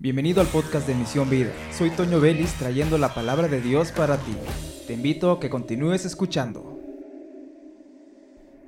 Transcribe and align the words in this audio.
Bienvenido 0.00 0.40
al 0.40 0.46
podcast 0.46 0.86
de 0.86 0.94
Misión 0.94 1.28
Vida. 1.28 1.52
Soy 1.72 1.90
Toño 1.90 2.20
Vélez 2.20 2.52
trayendo 2.54 2.98
la 2.98 3.12
palabra 3.14 3.48
de 3.48 3.60
Dios 3.60 3.90
para 3.90 4.16
ti. 4.16 4.30
Te 4.86 4.92
invito 4.92 5.32
a 5.32 5.40
que 5.40 5.50
continúes 5.50 6.04
escuchando. 6.04 6.78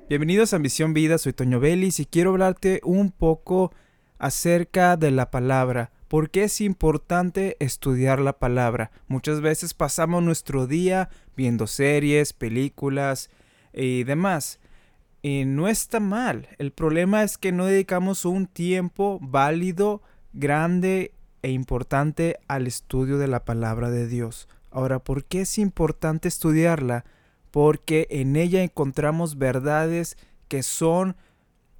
Bienvenidos 0.09 0.53
a 0.53 0.59
Misión 0.59 0.93
Vida, 0.93 1.17
soy 1.17 1.31
Toño 1.31 1.61
Vélez 1.61 2.01
y 2.01 2.05
quiero 2.05 2.31
hablarte 2.31 2.81
un 2.83 3.11
poco 3.11 3.71
acerca 4.19 4.97
de 4.97 5.09
la 5.11 5.31
palabra. 5.31 5.93
¿Por 6.09 6.31
qué 6.31 6.43
es 6.43 6.59
importante 6.59 7.55
estudiar 7.61 8.19
la 8.19 8.37
palabra? 8.37 8.91
Muchas 9.07 9.39
veces 9.39 9.73
pasamos 9.73 10.21
nuestro 10.21 10.67
día 10.67 11.07
viendo 11.37 11.65
series, 11.65 12.33
películas 12.33 13.29
y 13.71 14.03
demás. 14.03 14.59
Y 15.21 15.45
no 15.45 15.69
está 15.69 16.01
mal. 16.01 16.49
El 16.57 16.73
problema 16.73 17.23
es 17.23 17.37
que 17.37 17.53
no 17.53 17.67
dedicamos 17.67 18.25
un 18.25 18.47
tiempo 18.47 19.17
válido, 19.21 20.01
grande 20.33 21.13
e 21.41 21.51
importante 21.51 22.39
al 22.47 22.67
estudio 22.67 23.17
de 23.17 23.27
la 23.27 23.45
palabra 23.45 23.89
de 23.89 24.07
Dios. 24.07 24.47
Ahora, 24.69 24.99
¿por 24.99 25.25
qué 25.25 25.41
es 25.41 25.57
importante 25.57 26.27
estudiarla? 26.27 27.05
Porque 27.51 28.07
en 28.09 28.35
ella 28.35 28.63
encontramos 28.63 29.37
verdades 29.37 30.17
que 30.47 30.63
son 30.63 31.15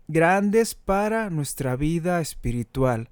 grandes 0.08 0.76
para 0.76 1.30
nuestra 1.30 1.76
vida 1.76 2.20
espiritual. 2.20 3.10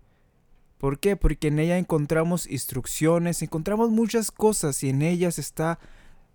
¿Por 0.77 0.99
qué? 0.99 1.15
Porque 1.15 1.49
en 1.49 1.59
ella 1.59 1.77
encontramos 1.77 2.49
instrucciones, 2.49 3.41
encontramos 3.41 3.89
muchas 3.89 4.31
cosas 4.31 4.83
y 4.83 4.89
en 4.89 5.01
ellas 5.01 5.39
está 5.39 5.79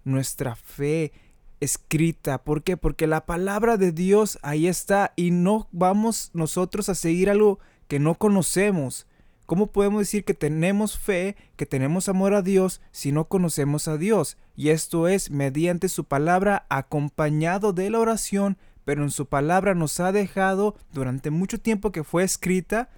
nuestra 0.05 0.55
fe 0.55 1.12
escrita. 1.61 2.45
¿Por 2.45 2.62
qué? 2.62 2.77
Porque 2.77 3.06
la 3.06 3.27
palabra 3.27 3.77
de 3.77 3.92
Dios 3.92 4.39
ahí 4.42 4.67
está 4.67 5.12
y 5.17 5.31
no 5.31 5.69
vamos 5.73 6.31
nosotros 6.34 6.89
a 6.89 6.95
seguir 6.95 7.31
algo 7.31 7.59
que 7.89 7.98
no 7.98 8.17
conocemos. 8.17 9.06
¿Cómo 9.47 9.66
podemos 9.66 10.01
decir 10.01 10.25
que 10.25 10.33
tenemos 10.33 10.98
fe, 10.98 11.37
que 11.57 11.66
tenemos 11.66 12.09
amor 12.09 12.33
a 12.33 12.41
Dios 12.41 12.80
si 12.93 13.12
no 13.12 13.27
conocemos 13.27 13.89
a 13.89 13.98
Dios? 13.98 14.39
Y 14.56 14.70
esto 14.70 15.06
es 15.06 15.31
mediante 15.31 15.91
su 15.91 16.05
palabra 16.05 16.64
acompañado 16.70 17.75
de 17.75 17.91
la 17.91 17.98
oración, 17.98 18.56
pero 18.87 19.03
en 19.03 19.11
su 19.11 19.27
palabra 19.27 19.75
nos 19.75 20.00
ha 20.00 20.12
dejado 20.12 20.77
durante 20.92 21.31
mucho 21.31 21.61
tiempo 21.61 21.92
que 21.92 22.05
fue 22.05 22.25
escrita 22.25 22.89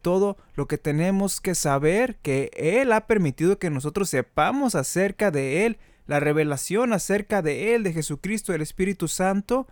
todo 0.00 0.38
lo 0.54 0.66
que 0.66 0.78
tenemos 0.78 1.40
que 1.40 1.54
saber, 1.54 2.16
que 2.22 2.50
Él 2.54 2.92
ha 2.92 3.06
permitido 3.06 3.58
que 3.58 3.70
nosotros 3.70 4.08
sepamos 4.08 4.74
acerca 4.74 5.30
de 5.30 5.66
Él, 5.66 5.78
la 6.06 6.20
revelación 6.20 6.92
acerca 6.92 7.42
de 7.42 7.74
Él, 7.74 7.82
de 7.82 7.92
Jesucristo, 7.92 8.52
el 8.54 8.62
Espíritu 8.62 9.08
Santo, 9.08 9.68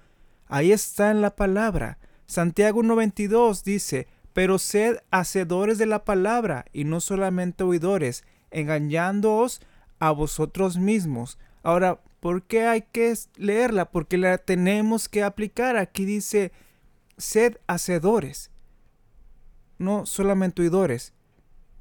ahí 0.46 0.70
está 0.70 1.10
en 1.10 1.22
la 1.22 1.34
palabra. 1.34 1.98
Santiago 2.26 2.82
1.22 2.82 3.64
dice, 3.64 4.06
pero 4.41 4.58
sed 4.58 4.96
hacedores 5.10 5.77
de 5.77 5.84
la 5.84 6.06
palabra 6.06 6.64
y 6.72 6.84
no 6.84 7.02
solamente 7.02 7.62
oidores, 7.62 8.24
engañándoos 8.50 9.60
a 9.98 10.12
vosotros 10.12 10.78
mismos. 10.78 11.38
Ahora, 11.62 12.00
¿por 12.20 12.44
qué 12.44 12.66
hay 12.66 12.80
que 12.91 13.12
leerla? 13.36 13.91
Porque 13.91 14.16
la 14.16 14.38
tenemos 14.38 15.10
que 15.10 15.22
aplicar. 15.22 15.77
Aquí 15.77 16.06
dice, 16.06 16.52
sed 17.19 17.58
hacedores, 17.66 18.50
no 19.77 20.06
solamente 20.06 20.62
oidores. 20.62 21.12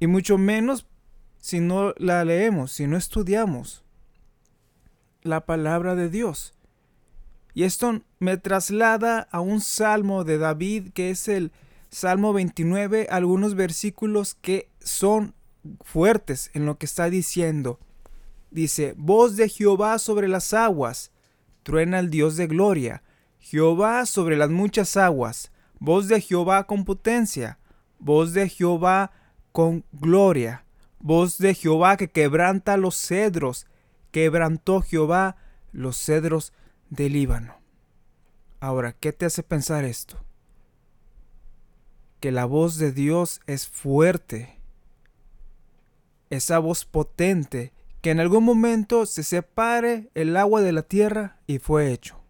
Y 0.02 0.08
mucho 0.08 0.38
menos 0.38 0.86
si 1.38 1.62
no 1.62 1.94
la 1.96 2.26
leemos, 2.26 2.74
si 2.74 2.88
no 2.88 2.98
estudiamos 2.98 3.86
la 5.22 5.46
palabra 5.46 5.96
de 5.96 6.10
Dios. 6.10 6.54
Y 7.54 7.64
esto 7.64 8.02
me 8.20 8.36
traslada 8.36 9.30
a 9.32 9.40
un 9.40 9.62
salmo 9.62 10.26
de 10.26 10.38
David 10.38 10.90
que 10.94 11.12
es 11.12 11.30
el 11.30 11.54
Salmo 11.90 12.34
29, 12.34 13.08
algunos 13.10 13.56
versículos 13.56 14.36
que 14.36 14.70
son 14.80 15.34
fuertes 15.82 16.52
en 16.54 16.66
lo 16.66 16.78
que 16.78 16.86
está 16.86 17.10
diciendo. 17.10 17.80
Dice, 18.52 18.94
voz 18.96 19.36
de 19.36 19.50
Jehová 19.50 19.98
sobre 19.98 20.28
las 20.28 20.54
aguas, 20.54 21.12
truena 21.64 22.00
el 22.00 22.12
Dios 22.12 22.38
de 22.38 22.48
gloria, 22.48 23.02
Jehová 23.40 24.06
sobre 24.06 24.38
las 24.38 24.52
muchas 24.52 24.98
aguas, 24.98 25.52
voz 25.80 26.08
de 26.08 26.22
Jehová 26.22 26.68
con 26.68 26.86
potencia, 26.86 27.58
voz 27.98 28.34
de 28.34 28.50
Jehová 28.50 29.12
con 29.52 29.84
gloria, 29.92 30.66
voz 31.00 31.40
de 31.40 31.56
Jehová 31.56 31.98
que 31.98 32.12
quebranta 32.12 32.78
los 32.78 32.96
cedros, 32.96 33.66
quebrantó 34.12 34.82
Jehová 34.82 35.38
los 35.72 35.98
cedros 35.98 36.54
del 36.90 37.14
Líbano. 37.14 37.56
Ahora, 38.60 38.94
¿qué 38.94 39.12
te 39.12 39.26
hace 39.26 39.42
pensar 39.42 39.86
esto? 39.86 40.29
Que 42.20 42.32
la 42.32 42.46
voz 42.46 42.78
de 42.78 42.92
Dios 42.92 43.42
es 43.48 43.68
fuerte, 43.68 44.60
esa 46.30 46.60
voz 46.60 46.86
potente, 46.86 47.74
que 48.02 48.12
en 48.12 48.20
algún 48.20 48.44
momento 48.44 49.06
se 49.06 49.24
separe 49.24 50.10
el 50.14 50.38
agua 50.38 50.62
de 50.62 50.72
la 50.72 50.84
tierra 50.84 51.38
y 51.48 51.60
fue 51.60 51.92
hecho. 51.92 52.22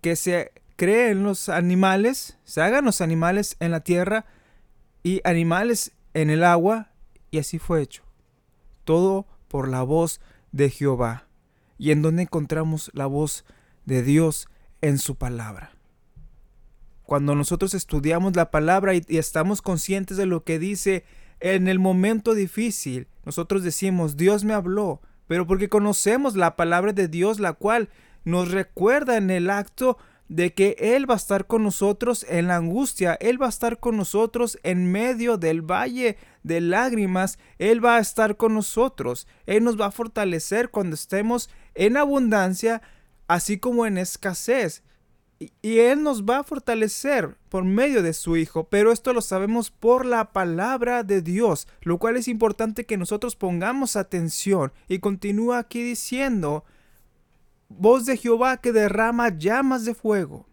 Que 0.00 0.16
se 0.16 0.52
creen 0.76 1.22
los 1.22 1.48
animales, 1.48 2.38
se 2.44 2.60
hagan 2.60 2.84
los 2.84 3.00
animales 3.00 3.56
en 3.60 3.70
la 3.70 3.80
tierra 3.80 4.26
y 5.02 5.20
animales 5.24 5.92
en 6.14 6.30
el 6.30 6.44
agua, 6.44 6.90
y 7.30 7.38
así 7.38 7.58
fue 7.58 7.82
hecho. 7.82 8.02
Todo 8.84 9.26
por 9.48 9.68
la 9.68 9.82
voz 9.82 10.20
de 10.50 10.70
Jehová. 10.70 11.26
Y 11.78 11.90
en 11.90 12.02
donde 12.02 12.22
encontramos 12.22 12.90
la 12.94 13.06
voz 13.06 13.44
de 13.86 14.02
Dios 14.02 14.48
en 14.80 14.98
su 14.98 15.16
palabra. 15.16 15.72
Cuando 17.12 17.34
nosotros 17.34 17.74
estudiamos 17.74 18.36
la 18.36 18.50
palabra 18.50 18.94
y, 18.94 19.04
estamos 19.06 19.60
conscientes 19.60 20.16
de 20.16 20.24
lo 20.24 20.44
que 20.44 20.58
dice 20.58 21.04
en 21.40 21.68
el 21.68 21.78
momento 21.78 22.32
difícil, 22.32 23.06
nosotros 23.26 23.62
decimos, 23.62 24.16
Dios 24.16 24.44
me 24.44 24.54
habló, 24.54 25.02
pero 25.26 25.46
porque 25.46 25.68
conocemos 25.68 26.36
la 26.36 26.56
palabra 26.56 26.94
de 26.94 27.08
Dios, 27.08 27.38
la 27.38 27.52
cual 27.52 27.90
nos 28.24 28.50
recuerda 28.50 29.18
en 29.18 29.28
el 29.28 29.50
acto 29.50 29.98
de 30.30 30.54
que 30.54 30.74
Él 30.78 31.04
va 31.06 31.12
a 31.12 31.18
estar 31.18 31.46
con 31.46 31.64
nosotros 31.64 32.24
en 32.30 32.46
la 32.46 32.56
angustia, 32.56 33.18
Él 33.20 33.38
va 33.38 33.44
a 33.44 33.50
estar 33.50 33.78
con 33.78 33.98
nosotros 33.98 34.58
en 34.62 34.90
medio 34.90 35.36
del 35.36 35.60
valle 35.60 36.16
de 36.44 36.62
lágrimas, 36.62 37.38
Él 37.58 37.84
va 37.84 37.96
a 37.96 38.00
estar 38.00 38.38
con 38.38 38.54
nosotros, 38.54 39.26
Él 39.44 39.64
nos 39.64 39.78
va 39.78 39.84
a 39.84 39.90
fortalecer 39.90 40.70
cuando 40.70 40.94
estemos 40.94 41.50
en 41.74 41.98
abundancia, 41.98 42.80
así 43.28 43.58
como 43.58 43.84
en 43.84 43.98
escasez 43.98 44.82
y 45.62 45.78
Él 45.78 46.02
nos 46.02 46.24
va 46.24 46.38
a 46.38 46.44
fortalecer 46.44 47.36
por 47.48 47.64
medio 47.64 48.02
de 48.02 48.12
su 48.12 48.36
Hijo, 48.36 48.64
pero 48.64 48.92
esto 48.92 49.12
lo 49.12 49.20
sabemos 49.20 49.70
por 49.70 50.06
la 50.06 50.32
palabra 50.32 51.02
de 51.02 51.22
Dios, 51.22 51.66
lo 51.80 51.98
cual 51.98 52.16
es 52.16 52.28
importante 52.28 52.86
que 52.86 52.96
nosotros 52.96 53.36
pongamos 53.36 53.96
atención. 53.96 54.72
Y 54.88 54.98
continúa 54.98 55.58
aquí 55.58 55.82
diciendo, 55.82 56.64
voz 57.68 58.04
de 58.06 58.16
Jehová 58.16 58.58
que 58.58 58.72
derrama 58.72 59.36
llamas 59.36 59.84
de 59.84 59.94
fuego, 59.94 60.46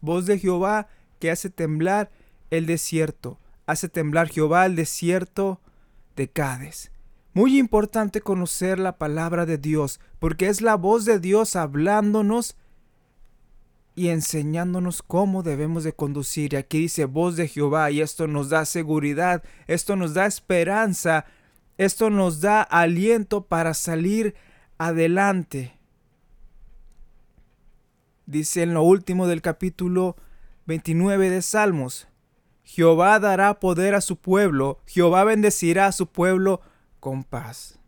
voz 0.00 0.26
de 0.26 0.38
Jehová 0.38 0.88
que 1.18 1.30
hace 1.30 1.50
temblar 1.50 2.10
el 2.50 2.66
desierto, 2.66 3.38
hace 3.66 3.88
temblar 3.88 4.28
Jehová 4.28 4.66
el 4.66 4.76
desierto 4.76 5.60
de 6.16 6.28
Cades. 6.28 6.90
Muy 7.34 7.58
importante 7.58 8.20
conocer 8.20 8.78
la 8.78 8.98
palabra 8.98 9.46
de 9.46 9.58
Dios, 9.58 10.00
porque 10.18 10.48
es 10.48 10.60
la 10.60 10.74
voz 10.74 11.04
de 11.04 11.20
Dios 11.20 11.56
hablándonos 11.56 12.56
y 13.98 14.10
enseñándonos 14.10 15.02
cómo 15.02 15.42
debemos 15.42 15.82
de 15.82 15.92
conducir. 15.92 16.54
Y 16.54 16.56
aquí 16.56 16.78
dice 16.78 17.04
voz 17.04 17.34
de 17.34 17.48
Jehová 17.48 17.90
y 17.90 18.00
esto 18.00 18.28
nos 18.28 18.48
da 18.48 18.64
seguridad, 18.64 19.42
esto 19.66 19.96
nos 19.96 20.14
da 20.14 20.26
esperanza, 20.26 21.24
esto 21.78 22.08
nos 22.08 22.40
da 22.40 22.62
aliento 22.62 23.46
para 23.46 23.74
salir 23.74 24.36
adelante. 24.78 25.76
Dice 28.24 28.62
en 28.62 28.72
lo 28.72 28.84
último 28.84 29.26
del 29.26 29.42
capítulo 29.42 30.14
29 30.66 31.28
de 31.30 31.42
Salmos, 31.42 32.06
Jehová 32.62 33.18
dará 33.18 33.58
poder 33.58 33.96
a 33.96 34.00
su 34.00 34.14
pueblo, 34.14 34.80
Jehová 34.86 35.24
bendecirá 35.24 35.86
a 35.86 35.92
su 35.92 36.06
pueblo 36.06 36.60
con 37.00 37.24
paz. 37.24 37.80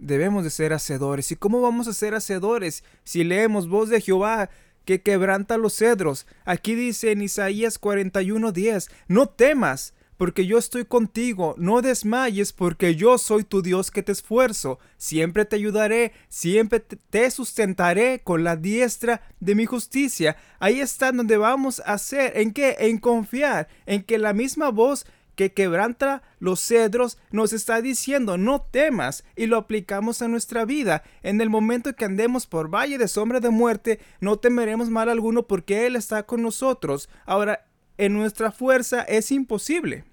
Debemos 0.00 0.42
de 0.42 0.50
ser 0.50 0.72
hacedores. 0.72 1.30
¿Y 1.30 1.36
cómo 1.36 1.60
vamos 1.60 1.86
a 1.86 1.92
ser 1.92 2.14
hacedores? 2.16 2.82
Si 3.04 3.22
leemos 3.22 3.68
voz 3.68 3.88
de 3.88 4.00
Jehová, 4.00 4.50
que 4.86 5.02
quebranta 5.02 5.58
los 5.58 5.74
cedros. 5.74 6.26
Aquí 6.46 6.74
dice 6.74 7.12
en 7.12 7.20
Isaías 7.20 7.78
41:10, 7.78 8.88
no 9.08 9.28
temas, 9.28 9.92
porque 10.16 10.46
yo 10.46 10.56
estoy 10.56 10.86
contigo, 10.86 11.54
no 11.58 11.82
desmayes, 11.82 12.52
porque 12.52 12.94
yo 12.94 13.18
soy 13.18 13.44
tu 13.44 13.60
Dios 13.60 13.90
que 13.90 14.02
te 14.02 14.12
esfuerzo, 14.12 14.78
siempre 14.96 15.44
te 15.44 15.56
ayudaré, 15.56 16.12
siempre 16.28 16.80
te 16.80 17.30
sustentaré 17.30 18.20
con 18.24 18.42
la 18.42 18.56
diestra 18.56 19.20
de 19.40 19.54
mi 19.54 19.66
justicia. 19.66 20.36
Ahí 20.58 20.80
está 20.80 21.12
donde 21.12 21.36
vamos 21.36 21.80
a 21.80 21.94
hacer, 21.94 22.38
¿en 22.38 22.52
qué? 22.52 22.76
En 22.78 22.98
confiar, 22.98 23.68
en 23.84 24.02
que 24.02 24.16
la 24.16 24.32
misma 24.32 24.70
voz 24.70 25.04
que 25.36 25.52
quebranta 25.52 26.22
los 26.40 26.60
cedros, 26.60 27.18
nos 27.30 27.52
está 27.52 27.80
diciendo 27.82 28.38
no 28.38 28.62
temas 28.62 29.22
y 29.36 29.46
lo 29.46 29.58
aplicamos 29.58 30.22
a 30.22 30.28
nuestra 30.28 30.64
vida. 30.64 31.04
En 31.22 31.40
el 31.40 31.50
momento 31.50 31.94
que 31.94 32.06
andemos 32.06 32.46
por 32.46 32.74
valle 32.74 32.98
de 32.98 33.06
sombra 33.06 33.38
de 33.38 33.50
muerte, 33.50 34.00
no 34.20 34.38
temeremos 34.38 34.88
mal 34.88 35.08
alguno 35.08 35.46
porque 35.46 35.86
Él 35.86 35.94
está 35.94 36.24
con 36.24 36.42
nosotros. 36.42 37.08
Ahora, 37.26 37.66
en 37.98 38.14
nuestra 38.14 38.50
fuerza 38.50 39.02
es 39.02 39.30
imposible. 39.30 40.04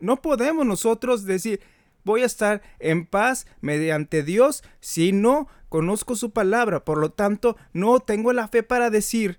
No 0.00 0.20
podemos 0.20 0.66
nosotros 0.66 1.24
decir, 1.24 1.60
voy 2.04 2.22
a 2.22 2.26
estar 2.26 2.60
en 2.80 3.06
paz 3.06 3.46
mediante 3.60 4.22
Dios 4.22 4.64
si 4.80 5.12
no 5.12 5.48
conozco 5.68 6.16
su 6.16 6.32
palabra. 6.32 6.84
Por 6.84 6.98
lo 6.98 7.10
tanto, 7.10 7.56
no 7.72 8.00
tengo 8.00 8.32
la 8.32 8.48
fe 8.48 8.64
para 8.64 8.90
decir 8.90 9.38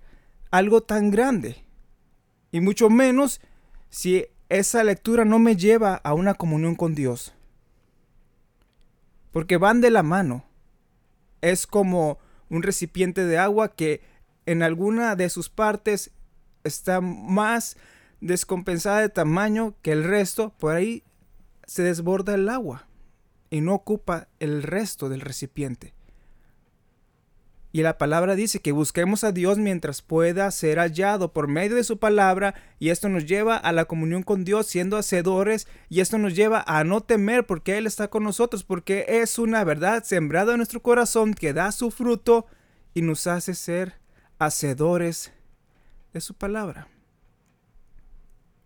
algo 0.50 0.82
tan 0.82 1.12
grande. 1.12 1.58
Y 2.52 2.62
mucho 2.62 2.90
menos 2.90 3.42
si 3.90 4.26
esa 4.50 4.84
lectura 4.84 5.26
no 5.26 5.40
me 5.40 5.56
lleva 5.56 5.96
a 5.96 6.14
una 6.14 6.34
comunión 6.36 6.76
con 6.76 6.96
Dios. 6.96 7.34
Porque 9.32 9.58
van 9.58 9.82
de 9.82 9.90
la 9.90 10.04
mano. 10.04 10.46
Es 11.42 11.68
como 11.68 12.20
un 12.50 12.64
recipiente 12.64 13.26
de 13.26 13.38
agua 13.38 13.76
que 13.76 14.02
en 14.46 14.62
alguna 14.62 15.16
de 15.16 15.30
sus 15.30 15.50
partes 15.50 16.12
está 16.64 17.02
más 17.02 17.78
descompensada 18.22 19.02
de 19.02 19.10
tamaño 19.10 19.76
que 19.82 19.92
el 19.92 20.04
resto, 20.04 20.54
por 20.58 20.76
ahí 20.76 21.04
se 21.66 21.84
desborda 21.84 22.36
el 22.36 22.48
agua 22.50 22.88
y 23.50 23.62
no 23.62 23.74
ocupa 23.74 24.28
el 24.40 24.64
resto 24.64 25.10
del 25.10 25.22
recipiente. 25.22 25.95
Y 27.76 27.82
la 27.82 27.98
palabra 27.98 28.36
dice 28.36 28.62
que 28.62 28.72
busquemos 28.72 29.26
a 29.26 29.34
Dios 29.34 29.58
mientras 29.58 30.02
pueda 30.02 30.50
ser 30.52 30.78
hallado 30.80 31.34
por 31.34 31.50
medio 31.50 31.76
de 31.76 31.84
su 31.84 32.00
palabra 32.00 32.56
y 32.80 32.88
esto 32.88 33.10
nos 33.10 33.26
lleva 33.26 33.58
a 33.58 33.74
la 33.74 33.84
comunión 33.84 34.24
con 34.24 34.46
Dios 34.46 34.68
siendo 34.68 34.96
hacedores 34.96 35.68
y 35.90 36.00
esto 36.00 36.18
nos 36.18 36.38
lleva 36.38 36.64
a 36.68 36.86
no 36.86 37.02
temer 37.02 37.46
porque 37.46 37.78
Él 37.78 37.86
está 37.86 38.08
con 38.08 38.24
nosotros 38.24 38.64
porque 38.64 39.06
es 39.10 39.38
una 39.38 39.62
verdad 39.66 40.06
sembrada 40.06 40.54
en 40.54 40.60
nuestro 40.60 40.82
corazón 40.82 41.34
que 41.34 41.52
da 41.52 41.74
su 41.74 41.92
fruto 41.92 42.46
y 42.94 43.02
nos 43.02 43.28
hace 43.28 43.54
ser 43.54 43.96
hacedores 44.40 45.34
de 46.14 46.22
su 46.22 46.34
palabra. 46.34 46.88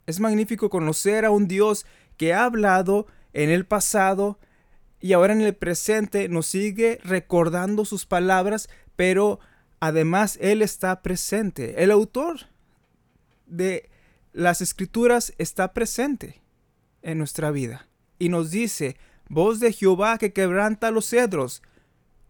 Es 0.06 0.20
magnífico 0.20 0.70
conocer 0.70 1.26
a 1.26 1.32
un 1.32 1.48
Dios 1.48 1.88
que 2.16 2.36
ha 2.36 2.44
hablado 2.44 3.08
en 3.34 3.50
el 3.50 3.66
pasado 3.66 4.38
y 5.02 5.14
ahora 5.14 5.34
en 5.34 5.42
el 5.42 5.56
presente 5.56 6.30
nos 6.30 6.46
sigue 6.46 7.00
recordando 7.04 7.86
sus 7.86 8.06
palabras 8.06 8.70
pero 9.00 9.40
además 9.80 10.38
Él 10.42 10.62
está 10.62 11.02
presente. 11.02 11.82
El 11.82 11.90
autor 11.92 12.48
de 13.46 13.90
las 14.34 14.60
escrituras 14.60 15.34
está 15.38 15.72
presente 15.74 16.42
en 17.02 17.18
nuestra 17.18 17.50
vida 17.50 17.88
y 18.18 18.28
nos 18.28 18.52
dice, 18.52 18.98
voz 19.30 19.62
de 19.62 19.72
Jehová 19.72 20.18
que 20.18 20.34
quebranta 20.34 20.92
los 20.92 21.06
cedros, 21.06 21.64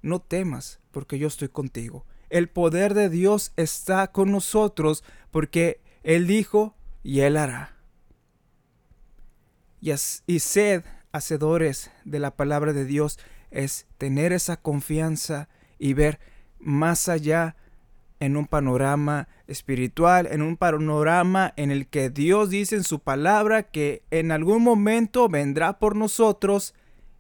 no 0.04 0.22
temas 0.22 0.80
porque 0.92 1.18
yo 1.18 1.28
estoy 1.28 1.50
contigo. 1.50 2.06
El 2.30 2.50
poder 2.50 2.94
de 2.94 3.10
Dios 3.10 3.52
está 3.56 4.12
con 4.12 4.32
nosotros 4.32 5.04
porque 5.32 5.82
Él 6.04 6.28
dijo 6.28 6.76
y 7.02 7.22
Él 7.22 7.38
hará. 7.38 7.78
Y, 9.82 9.92
y 10.28 10.40
sed 10.40 10.84
hacedores 11.14 11.90
de 12.06 12.20
la 12.20 12.36
palabra 12.36 12.74
de 12.74 12.86
Dios 12.86 13.18
es 13.50 13.88
tener 13.98 14.34
esa 14.34 14.58
confianza 14.58 15.50
y 15.80 15.94
ver 15.94 16.20
más 16.60 17.10
allá 17.10 17.56
en 18.20 18.36
un 18.36 18.48
panorama 18.48 19.28
espiritual, 19.48 20.28
en 20.28 20.42
un 20.42 20.58
panorama 20.58 21.54
en 21.56 21.72
el 21.72 21.88
que 21.88 22.10
Dios 22.10 22.50
dice 22.50 22.76
en 22.76 22.84
su 22.84 23.00
palabra 23.00 23.64
que 23.64 24.04
en 24.12 24.32
algún 24.32 24.64
momento 24.64 25.30
vendrá 25.30 25.80
por 25.80 25.96
nosotros 25.96 26.74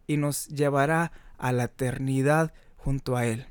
y 0.07 0.17
nos 0.17 0.47
llevará 0.47 1.11
a 1.37 1.51
la 1.51 1.65
eternidad 1.65 2.53
junto 2.77 3.15
a 3.15 3.25
Él. 3.25 3.47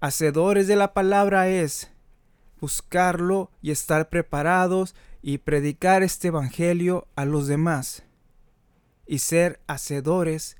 Hacedores 0.00 0.66
de 0.66 0.76
la 0.76 0.92
palabra 0.92 1.48
es 1.48 1.90
buscarlo 2.60 3.50
y 3.62 3.70
estar 3.70 4.08
preparados 4.08 4.94
y 5.22 5.38
predicar 5.38 6.02
este 6.02 6.28
Evangelio 6.28 7.08
a 7.16 7.24
los 7.24 7.46
demás. 7.46 8.04
Y 9.06 9.20
ser 9.20 9.60
hacedores 9.66 10.56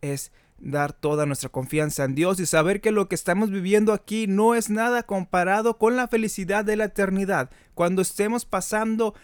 es 0.00 0.32
dar 0.60 0.92
toda 0.92 1.26
nuestra 1.26 1.48
confianza 1.48 2.04
en 2.04 2.14
Dios 2.14 2.38
y 2.38 2.46
saber 2.46 2.80
que 2.80 2.92
lo 2.92 3.08
que 3.08 3.14
estamos 3.14 3.50
viviendo 3.50 3.92
aquí 3.92 4.26
no 4.26 4.54
es 4.54 4.70
nada 4.70 5.02
comparado 5.02 5.78
con 5.78 5.96
la 5.96 6.06
felicidad 6.06 6.64
de 6.64 6.76
la 6.76 6.84
eternidad. 6.84 7.50
Cuando 7.74 8.02
estemos 8.02 8.44
pasando 8.44 9.14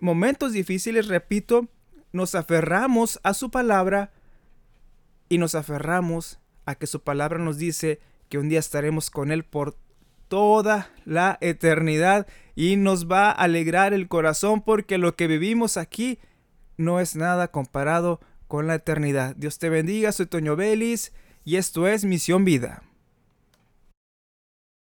momentos 0.00 0.52
difíciles, 0.52 1.08
repito, 1.08 1.68
nos 2.12 2.34
aferramos 2.34 3.20
a 3.24 3.34
su 3.34 3.50
palabra 3.50 4.12
y 5.28 5.38
nos 5.38 5.54
aferramos 5.54 6.38
a 6.64 6.76
que 6.76 6.86
su 6.86 7.00
palabra 7.02 7.38
nos 7.38 7.58
dice 7.58 8.00
que 8.28 8.38
un 8.38 8.48
día 8.48 8.60
estaremos 8.60 9.10
con 9.10 9.32
Él 9.32 9.44
por 9.44 9.76
toda 10.28 10.90
la 11.04 11.38
eternidad 11.40 12.26
y 12.54 12.76
nos 12.76 13.10
va 13.10 13.28
a 13.28 13.32
alegrar 13.32 13.92
el 13.92 14.08
corazón 14.08 14.62
porque 14.62 14.98
lo 14.98 15.14
que 15.14 15.26
vivimos 15.26 15.76
aquí 15.76 16.18
no 16.76 17.00
es 17.00 17.16
nada 17.16 17.48
comparado 17.48 18.20
con 18.48 18.66
la 18.66 18.76
eternidad. 18.76 19.34
Dios 19.36 19.58
te 19.58 19.68
bendiga, 19.68 20.12
soy 20.12 20.26
Toño 20.26 20.56
Belis 20.56 21.12
y 21.44 21.56
esto 21.56 21.86
es 21.88 22.04
Misión 22.04 22.44
Vida. 22.44 22.82